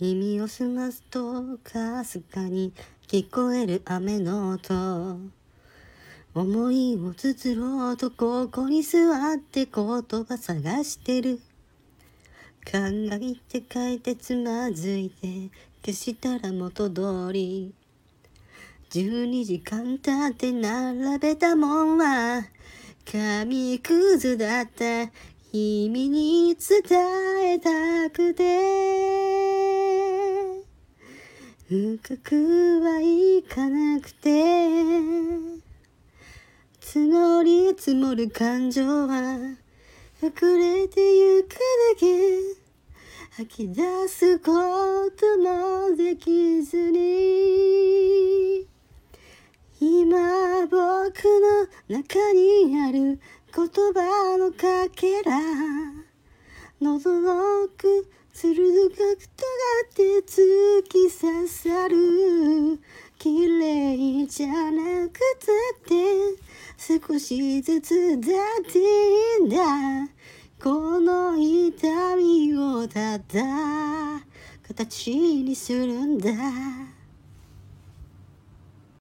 [0.00, 2.72] 耳を澄ますとかすかに
[3.06, 5.18] 聞こえる雨の音。
[6.32, 8.98] 思いを綴ろうとここに座
[9.34, 11.38] って言葉探してる。
[12.64, 15.50] 考えて書いてつまずいて
[15.84, 17.74] 消したら元通り。
[18.92, 22.46] 12時間経って並べたもんは
[23.04, 25.12] 紙くずだった。
[25.52, 29.19] 君に伝えたくて。
[31.70, 34.28] 深くはいかなくて
[36.80, 39.36] 募り積もる感情は
[40.20, 41.56] 溢れてゆくだ
[41.96, 42.40] け。
[43.36, 44.52] 吐き出すこ
[45.16, 48.66] ともできずに
[49.80, 53.20] 今僕の中にある
[53.54, 56.09] 言葉のかけら。
[56.82, 58.54] 喉の奥鋭
[58.88, 59.16] く尖っ
[59.94, 62.80] て突き刺さる。
[63.18, 66.38] 綺麗じゃなくたって
[66.78, 68.28] 少しずつだ
[68.62, 68.82] ってい
[69.42, 70.10] いんだ。
[70.58, 73.24] この痛みをただ
[74.66, 76.30] 形にするんだ。